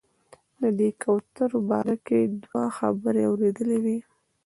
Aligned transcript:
د 0.61 0.63
دې 0.79 0.89
کوترو 1.01 1.59
باره 1.69 1.95
کې 2.05 2.19
دوه 2.45 2.63
خبرې 2.77 3.23
اورېدلې 3.29 3.77
وې. 3.85 3.97